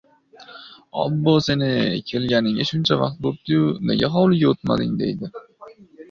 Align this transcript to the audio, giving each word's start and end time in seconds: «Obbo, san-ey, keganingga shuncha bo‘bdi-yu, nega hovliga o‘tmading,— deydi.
«Obbo, 1.01 1.33
san-ey, 1.47 1.99
keganingga 2.07 2.65
shuncha 2.69 2.95
bo‘bdi-yu, 3.01 3.67
nega 3.91 4.09
hovliga 4.15 4.49
o‘tmading,— 4.55 4.97
deydi. 5.03 5.31